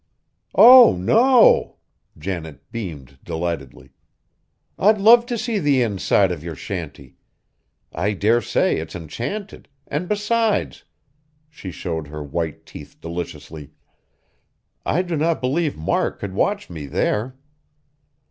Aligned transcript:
"Oh, 0.55 0.95
no!" 0.97 1.75
Janet 2.17 2.71
beamed 2.71 3.19
delightedly, 3.23 3.91
"I'd 4.79 4.97
love 4.99 5.27
to 5.27 5.37
see 5.37 5.59
the 5.59 5.83
inside 5.83 6.31
of 6.31 6.43
your 6.43 6.55
shanty. 6.55 7.17
I 7.93 8.13
dare 8.13 8.41
say 8.41 8.77
it's 8.79 8.95
enchanted, 8.95 9.67
and 9.85 10.09
besides," 10.09 10.85
she 11.51 11.69
showed 11.69 12.07
her 12.07 12.23
white 12.23 12.65
teeth 12.65 12.97
deliciously, 12.99 13.73
"I 14.87 15.03
do 15.03 15.15
not 15.15 15.39
believe 15.39 15.77
Mark 15.77 16.17
could 16.19 16.33
watch 16.33 16.67
me 16.67 16.87
there!" 16.87 17.37